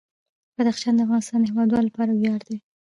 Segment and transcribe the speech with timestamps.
[0.57, 2.57] بدخشان د افغانستان د هیوادوالو لپاره ویاړ دی.